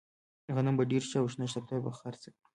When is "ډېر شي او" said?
0.91-1.27